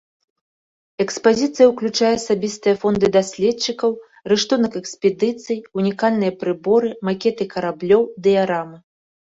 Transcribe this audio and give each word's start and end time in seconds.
Экспазіцыя 1.03 1.67
ўключае 1.73 2.09
асабістыя 2.19 2.75
фонды 2.85 3.07
даследчыкаў, 3.17 3.91
рыштунак 4.33 4.73
экспедыцый, 4.81 5.57
унікальныя 5.81 6.33
прыборы, 6.45 6.89
макеты 7.11 7.43
караблёў, 7.53 8.03
дыярамы. 8.31 8.77